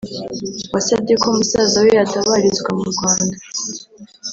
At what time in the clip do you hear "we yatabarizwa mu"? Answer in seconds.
1.85-2.85